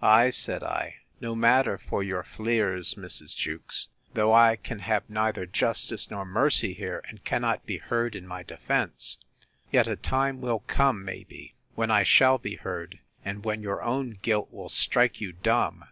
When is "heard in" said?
7.78-8.24